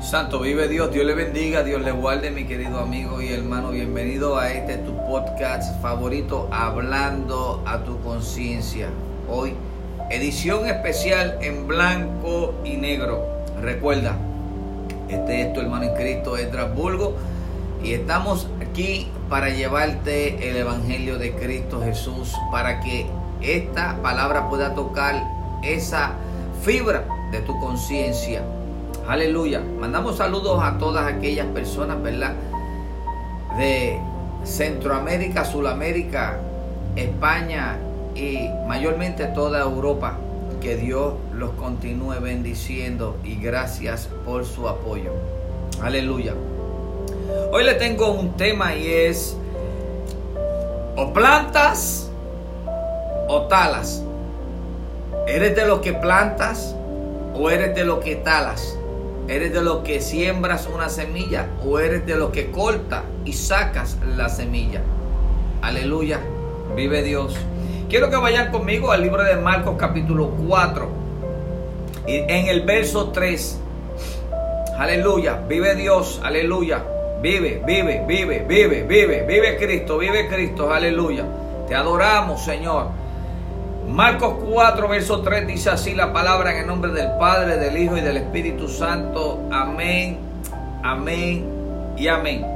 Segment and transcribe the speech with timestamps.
[0.00, 3.70] Santo vive Dios, Dios le bendiga, Dios le guarde, mi querido amigo y hermano.
[3.70, 8.90] Bienvenido a este tu podcast favorito, Hablando a tu conciencia.
[9.28, 9.54] Hoy,
[10.08, 13.26] edición especial en blanco y negro.
[13.60, 14.16] Recuerda,
[15.08, 16.36] este es tu hermano en Cristo,
[16.76, 17.16] Bulgo,
[17.82, 23.06] y estamos aquí para llevarte el Evangelio de Cristo Jesús, para que
[23.42, 25.20] esta palabra pueda tocar
[25.64, 26.12] esa
[26.62, 28.42] fibra de tu conciencia
[29.08, 29.62] Aleluya.
[29.80, 32.34] Mandamos saludos a todas aquellas personas, ¿verdad?
[33.56, 33.98] De
[34.44, 36.38] Centroamérica, Sudamérica,
[36.94, 37.78] España
[38.14, 40.18] y mayormente toda Europa.
[40.60, 45.12] Que Dios los continúe bendiciendo y gracias por su apoyo.
[45.82, 46.34] Aleluya.
[47.50, 49.34] Hoy le tengo un tema y es
[50.96, 52.10] o plantas
[53.26, 54.02] o talas.
[55.26, 56.74] ¿Eres de los que plantas
[57.34, 58.78] o eres de los que talas?
[59.28, 63.98] ¿Eres de los que siembras una semilla o eres de los que corta y sacas
[64.16, 64.80] la semilla?
[65.60, 66.20] Aleluya,
[66.74, 67.36] vive Dios.
[67.90, 70.88] Quiero que vayan conmigo al libro de Marcos capítulo 4
[72.06, 73.60] y en el verso 3.
[74.78, 76.82] Aleluya, vive Dios, aleluya.
[77.20, 81.26] Vive, vive, vive, vive, vive, vive Cristo, vive Cristo, aleluya.
[81.66, 82.97] Te adoramos, Señor.
[83.98, 87.96] Marcos 4, verso 3 dice así la palabra en el nombre del Padre, del Hijo
[87.96, 89.40] y del Espíritu Santo.
[89.50, 90.18] Amén,
[90.84, 91.44] amén
[91.96, 92.46] y amén.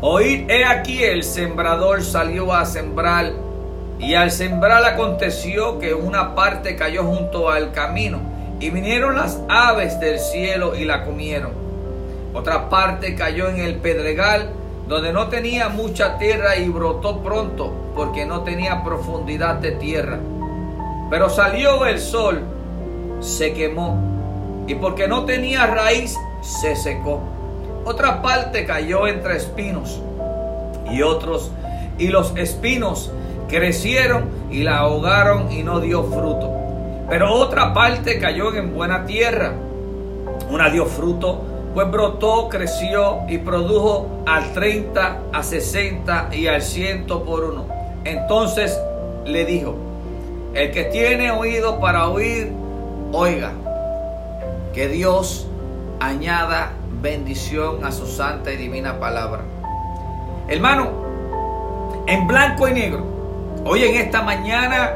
[0.00, 3.30] Oíd, he aquí el sembrador salió a sembrar
[4.00, 8.18] y al sembrar aconteció que una parte cayó junto al camino
[8.58, 11.52] y vinieron las aves del cielo y la comieron.
[12.34, 14.50] Otra parte cayó en el pedregal
[14.88, 20.18] donde no tenía mucha tierra y brotó pronto, porque no tenía profundidad de tierra.
[21.10, 22.40] Pero salió el sol,
[23.20, 23.98] se quemó,
[24.66, 27.20] y porque no tenía raíz, se secó.
[27.84, 30.00] Otra parte cayó entre espinos,
[30.90, 31.50] y otros,
[31.98, 33.12] y los espinos
[33.46, 36.50] crecieron y la ahogaron y no dio fruto.
[37.10, 39.52] Pero otra parte cayó en buena tierra,
[40.50, 47.06] una dio fruto pues brotó, creció y produjo al 30, a 60 y al 100
[47.06, 47.66] por uno.
[48.04, 48.78] Entonces
[49.24, 49.76] le dijo,
[50.54, 52.52] el que tiene oído para oír,
[53.12, 53.52] oiga,
[54.72, 55.46] que Dios
[56.00, 59.42] añada bendición a su santa y divina palabra.
[60.48, 60.90] Hermano,
[62.06, 63.04] en blanco y negro,
[63.64, 64.94] hoy en esta mañana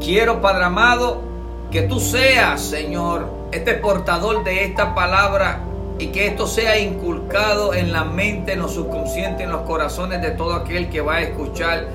[0.00, 1.22] quiero, Padre amado,
[1.70, 5.60] que tú seas, Señor, este portador de esta palabra
[6.00, 10.30] y que esto sea inculcado en la mente, en los subconscientes, en los corazones de
[10.30, 11.88] todo aquel que va a escuchar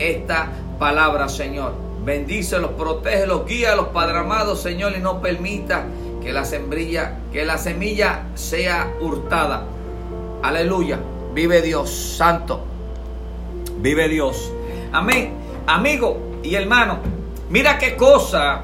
[0.00, 0.48] esta
[0.80, 1.72] palabra, Señor.
[2.04, 5.84] Bendícelos, protégelos, guíalos, Padre amado, Señor, y no permita
[6.20, 9.62] que la sembrilla, que la semilla sea hurtada.
[10.42, 10.98] Aleluya.
[11.32, 12.64] Vive Dios santo.
[13.78, 14.52] Vive Dios.
[14.90, 15.34] Amén.
[15.68, 16.98] Amigo y hermano,
[17.48, 18.62] mira qué cosa.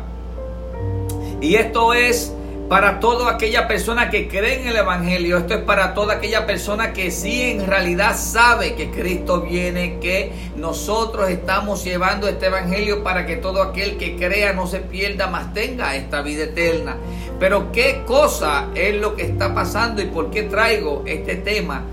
[1.41, 2.35] Y esto es
[2.69, 5.39] para toda aquella persona que cree en el Evangelio.
[5.39, 10.33] Esto es para toda aquella persona que sí en realidad sabe que Cristo viene, que
[10.57, 15.55] nosotros estamos llevando este Evangelio para que todo aquel que crea no se pierda, más
[15.55, 16.97] tenga esta vida eterna.
[17.41, 21.85] Pero qué cosa es lo que está pasando y por qué traigo este tema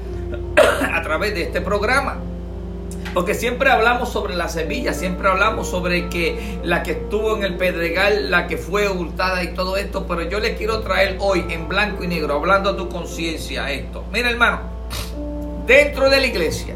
[0.94, 2.18] a través de este programa.
[3.16, 7.56] Porque siempre hablamos sobre la semilla, siempre hablamos sobre que la que estuvo en el
[7.56, 11.70] pedregal, la que fue hurtada y todo esto, pero yo le quiero traer hoy en
[11.70, 14.03] blanco y negro, hablando a tu conciencia esto.
[14.12, 14.59] Mira hermano,
[15.66, 16.76] dentro de la iglesia,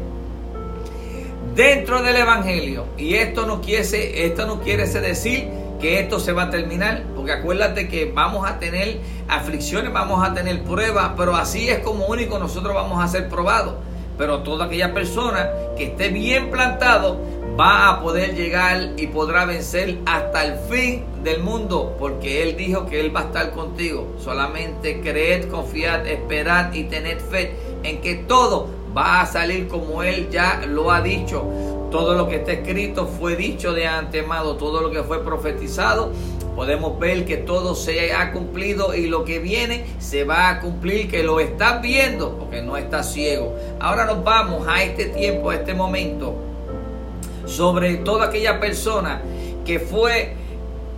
[1.54, 5.46] dentro del evangelio, y esto no quiere, esto no quiere decir
[5.78, 10.32] que esto se va a terminar, porque acuérdate que vamos a tener aflicciones, vamos a
[10.32, 13.74] tener pruebas, pero así es como único nosotros vamos a ser probados
[14.16, 17.18] pero toda aquella persona que esté bien plantado
[17.58, 22.86] va a poder llegar y podrá vencer hasta el fin del mundo, porque Él dijo
[22.86, 24.14] que Él va a estar contigo.
[24.18, 30.28] Solamente creed, confiad, esperad y tened fe en que todo va a salir como Él
[30.30, 31.44] ya lo ha dicho.
[31.90, 36.12] Todo lo que está escrito fue dicho de antemano, todo lo que fue profetizado
[36.54, 41.10] podemos ver que todo se ha cumplido y lo que viene se va a cumplir,
[41.10, 43.54] que lo estás viendo porque no estás ciego.
[43.80, 46.34] Ahora nos vamos a este tiempo, a este momento,
[47.46, 49.22] sobre toda aquella persona
[49.64, 50.34] que fue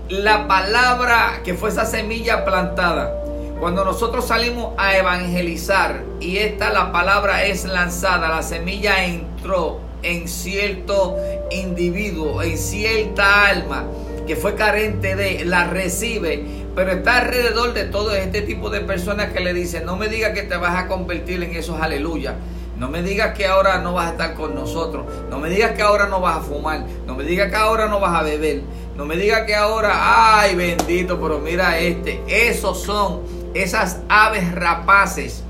[0.08, 3.18] la palabra, que fue esa semilla plantada.
[3.60, 10.26] Cuando nosotros salimos a evangelizar y esta la palabra es lanzada, la semilla entró en
[10.26, 11.16] cierto
[11.52, 13.86] individuo, en cierta alma
[14.32, 16.42] que fue carente de, la recibe,
[16.74, 20.32] pero está alrededor de todo este tipo de personas que le dicen, no me digas
[20.32, 22.36] que te vas a convertir en esos aleluya.
[22.78, 25.04] No me digas que ahora no vas a estar con nosotros.
[25.28, 26.86] No me digas que ahora no vas a fumar.
[27.06, 28.62] No me digas que ahora no vas a beber.
[28.96, 32.22] No me digas que ahora, ay bendito, pero mira este.
[32.26, 33.20] Esos son
[33.52, 35.44] esas aves rapaces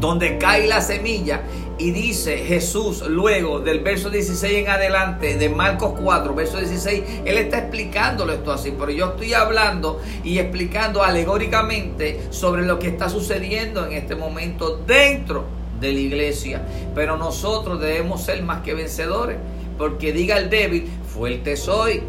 [0.00, 1.42] donde cae la semilla
[1.80, 7.38] y dice Jesús luego del verso 16 en adelante de Marcos 4, verso 16, él
[7.38, 13.08] está explicándolo esto así, pero yo estoy hablando y explicando alegóricamente sobre lo que está
[13.08, 15.46] sucediendo en este momento dentro
[15.80, 16.62] de la iglesia.
[16.94, 19.38] Pero nosotros debemos ser más que vencedores,
[19.78, 22.02] porque diga el débil, fuerte soy.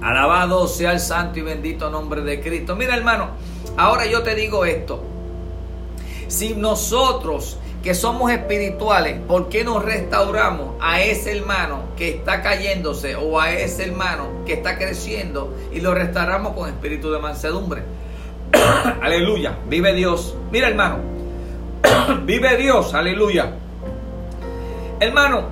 [0.00, 2.76] Alabado sea el santo y bendito nombre de Cristo.
[2.76, 3.30] Mira hermano,
[3.76, 5.02] ahora yo te digo esto.
[6.28, 13.16] Si nosotros que somos espirituales, ¿por qué nos restauramos a ese hermano que está cayéndose
[13.16, 17.82] o a ese hermano que está creciendo y lo restauramos con espíritu de mansedumbre?
[19.02, 20.36] aleluya, vive Dios.
[20.52, 20.98] Mira hermano,
[22.24, 23.52] vive Dios, aleluya.
[25.00, 25.42] Hermano,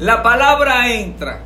[0.00, 1.40] la palabra entra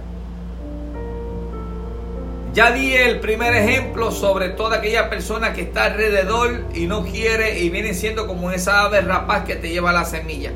[2.58, 7.60] ya di el primer ejemplo sobre toda aquella persona que está alrededor y no quiere
[7.60, 10.50] y viene siendo como esa ave rapaz que te lleva la semilla.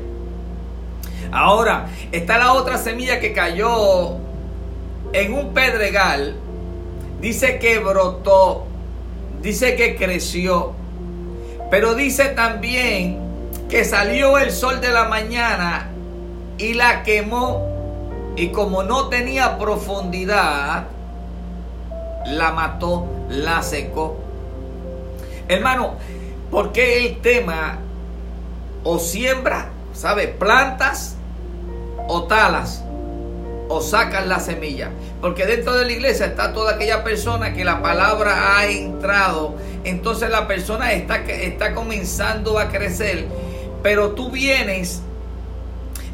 [1.31, 4.17] Ahora, está la otra semilla que cayó
[5.13, 6.35] en un pedregal.
[7.21, 8.65] Dice que brotó,
[9.41, 10.73] dice que creció,
[11.71, 13.17] pero dice también
[13.69, 15.89] que salió el sol de la mañana
[16.57, 17.65] y la quemó
[18.35, 20.87] y como no tenía profundidad,
[22.25, 24.17] la mató, la secó.
[25.47, 25.95] Hermano,
[26.51, 27.79] porque el tema
[28.83, 30.27] o siembra, ¿sabe?
[30.27, 31.15] Plantas
[32.07, 32.83] o talas
[33.69, 34.91] o sacan la semilla.
[35.21, 39.55] Porque dentro de la iglesia está toda aquella persona que la palabra ha entrado.
[39.83, 43.27] Entonces la persona está, está comenzando a crecer.
[43.81, 45.01] Pero tú vienes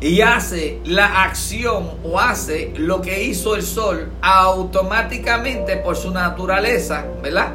[0.02, 7.06] y hace la acción o hace lo que hizo el sol automáticamente por su naturaleza,
[7.22, 7.52] ¿verdad?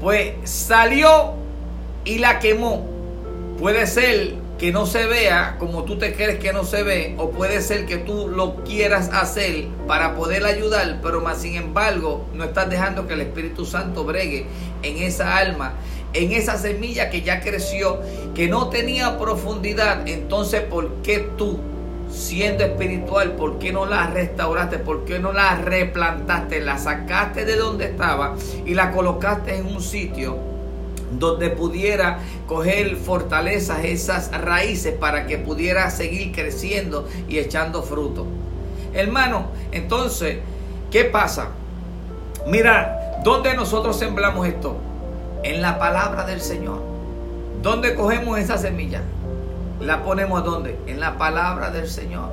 [0.00, 1.34] Pues salió
[2.04, 2.86] y la quemó.
[3.58, 7.30] Puede ser que no se vea como tú te crees que no se ve, o
[7.30, 12.44] puede ser que tú lo quieras hacer para poder ayudar, pero más sin embargo no
[12.44, 14.46] estás dejando que el Espíritu Santo bregue
[14.82, 15.74] en esa alma
[16.18, 18.00] en esa semilla que ya creció,
[18.34, 21.60] que no tenía profundidad, entonces ¿por qué tú,
[22.10, 24.78] siendo espiritual, por qué no la restauraste?
[24.78, 26.60] ¿Por qué no la replantaste?
[26.60, 28.34] La sacaste de donde estaba
[28.66, 30.36] y la colocaste en un sitio
[31.12, 38.26] donde pudiera coger fortalezas, esas raíces para que pudiera seguir creciendo y echando fruto.
[38.92, 40.38] Hermano, entonces,
[40.90, 41.50] ¿qué pasa?
[42.46, 44.87] Mira, ¿dónde nosotros sembramos esto?
[45.42, 46.80] En la palabra del Señor.
[47.62, 49.02] ¿Dónde cogemos esa semilla?
[49.80, 50.78] ¿La ponemos dónde?
[50.86, 52.32] En la palabra del Señor.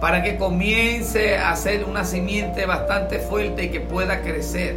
[0.00, 4.76] Para que comience a ser una simiente bastante fuerte y que pueda crecer.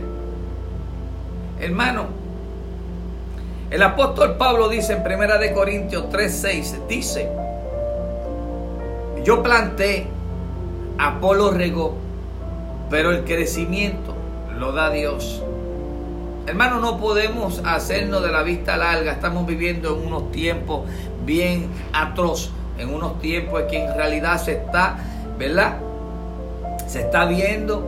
[1.59, 2.07] Hermano,
[3.69, 7.29] el apóstol Pablo dice en 1 de Corintios 3:6 dice,
[9.23, 10.07] yo planté,
[10.97, 11.95] Apolo regó,
[12.89, 14.13] pero el crecimiento
[14.57, 15.43] lo da Dios.
[16.47, 19.11] Hermano, no podemos hacernos de la vista larga.
[19.11, 20.89] Estamos viviendo en unos tiempos
[21.23, 24.97] bien atroz, en unos tiempos en que en realidad se está,
[25.37, 25.77] ¿verdad?
[26.87, 27.87] Se está viendo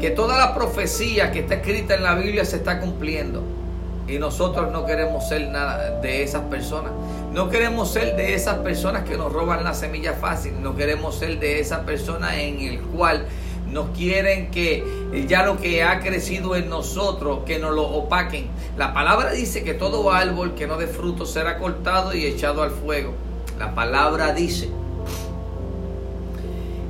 [0.00, 3.42] que toda la profecía que está escrita en la Biblia se está cumpliendo.
[4.06, 6.92] Y nosotros no queremos ser nada de esas personas.
[7.32, 10.62] No queremos ser de esas personas que nos roban la semilla fácil.
[10.62, 13.24] No queremos ser de esas personas en el cual
[13.74, 14.84] nos quieren que
[15.26, 18.46] ya lo que ha crecido en nosotros, que nos lo opaquen.
[18.78, 22.70] La palabra dice que todo árbol que no dé fruto será cortado y echado al
[22.70, 23.14] fuego.
[23.58, 24.68] La palabra dice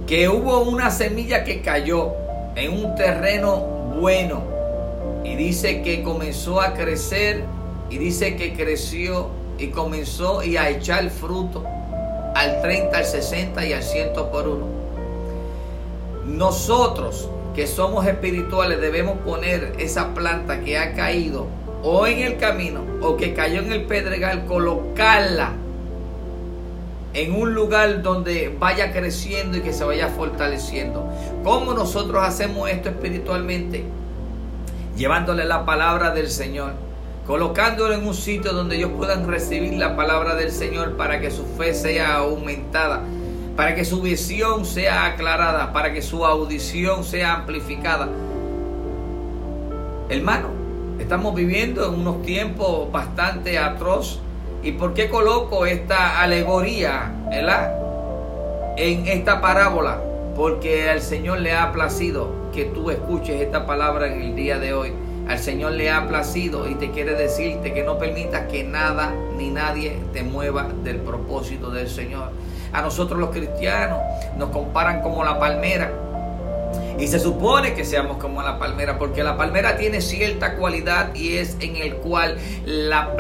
[0.07, 2.13] que hubo una semilla que cayó
[2.55, 3.57] en un terreno
[3.99, 4.43] bueno
[5.25, 7.45] y dice que comenzó a crecer
[7.89, 11.65] y dice que creció y comenzó y a echar fruto
[12.35, 14.85] al 30, al 60 y al 100 por uno.
[16.27, 21.47] Nosotros que somos espirituales debemos poner esa planta que ha caído
[21.83, 25.53] o en el camino o que cayó en el pedregal, colocarla
[27.13, 31.07] en un lugar donde vaya creciendo y que se vaya fortaleciendo.
[31.45, 33.85] ¿Cómo nosotros hacemos esto espiritualmente?
[34.97, 36.73] Llevándole la palabra del Señor,
[37.27, 41.45] colocándolo en un sitio donde ellos puedan recibir la palabra del Señor para que su
[41.45, 43.03] fe sea aumentada
[43.57, 48.09] para que su visión sea aclarada, para que su audición sea amplificada.
[50.09, 50.65] Hermano,
[50.99, 54.21] Estamos viviendo en unos tiempos bastante atroz.
[54.63, 57.75] ¿Y por qué coloco esta alegoría ¿verdad?
[58.77, 60.01] en esta parábola?
[60.37, 64.73] Porque al Señor le ha placido que tú escuches esta palabra en el día de
[64.73, 64.93] hoy.
[65.29, 69.51] Al Señor le ha placido y te quiere decirte que no permitas que nada ni
[69.51, 72.31] nadie te mueva del propósito del Señor.
[72.75, 74.01] A nosotros los cristianos
[74.37, 75.93] nos comparan como la palmera.
[76.99, 81.39] Y se supone que seamos como la palmera, porque la palmera tiene cierta cualidad y
[81.39, 83.11] es en el cual la,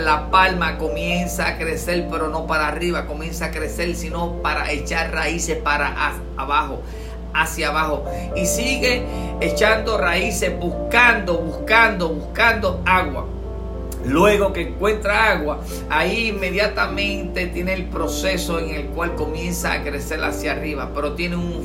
[0.00, 5.12] la, palma comienza a crecer, pero no para arriba, comienza a crecer, sino para echar
[5.12, 6.80] raíces para abajo
[7.34, 8.04] hacia abajo
[8.36, 9.02] y sigue
[9.40, 13.26] echando raíces, buscando, buscando, buscando agua.
[14.04, 20.22] Luego que encuentra agua, ahí inmediatamente tiene el proceso en el cual comienza a crecer
[20.24, 21.62] hacia arriba, pero tiene un,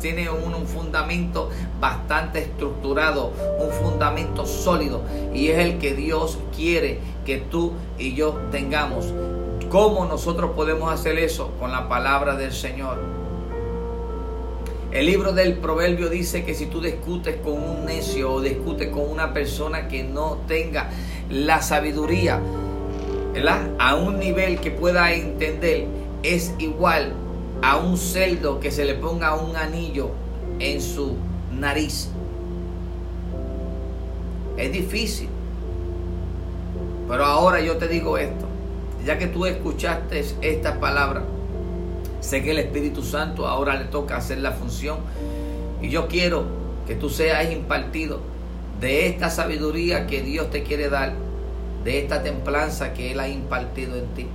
[0.00, 5.02] tiene un, un, fundamento bastante estructurado, un fundamento sólido,
[5.34, 9.12] y es el que Dios quiere que tú y yo tengamos.
[9.68, 11.52] ¿Cómo nosotros podemos hacer eso?
[11.58, 13.19] Con la palabra del Señor.
[14.92, 19.08] El libro del proverbio dice que si tú discutes con un necio o discutes con
[19.08, 20.90] una persona que no tenga
[21.30, 22.40] la sabiduría
[23.78, 25.86] a un nivel que pueda entender,
[26.24, 27.12] es igual
[27.62, 30.10] a un cerdo que se le ponga un anillo
[30.58, 31.16] en su
[31.52, 32.08] nariz.
[34.56, 35.28] Es difícil.
[37.08, 38.46] Pero ahora yo te digo esto,
[39.06, 41.22] ya que tú escuchaste estas palabras,
[42.20, 44.98] Sé que el Espíritu Santo ahora le toca hacer la función.
[45.80, 46.44] Y yo quiero
[46.86, 48.20] que tú seas impartido
[48.80, 51.12] de esta sabiduría que Dios te quiere dar,
[51.84, 54.26] de esta templanza que Él ha impartido en ti.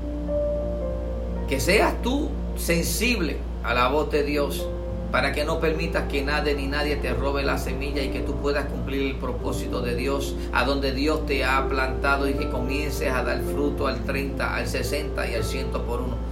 [1.48, 4.68] Que seas tú sensible a la voz de Dios
[5.12, 8.36] para que no permitas que nadie ni nadie te robe la semilla y que tú
[8.36, 13.12] puedas cumplir el propósito de Dios a donde Dios te ha plantado y que comiences
[13.12, 16.25] a dar fruto al 30, al 60 y al 100 por uno.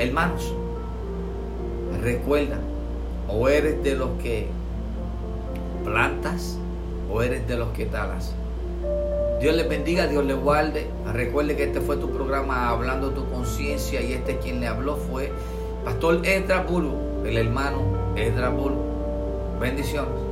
[0.00, 0.54] Hermanos,
[2.02, 2.56] recuerda,
[3.28, 4.48] o eres de los que
[5.84, 6.56] plantas
[7.12, 8.34] o eres de los que talas.
[9.42, 10.86] Dios les bendiga, Dios les guarde.
[11.12, 15.32] Recuerde que este fue tu programa Hablando tu conciencia y este quien le habló fue
[15.84, 17.82] Pastor Edra Bulu, el hermano
[18.16, 18.78] Edra Bulu.
[19.60, 20.29] Bendiciones.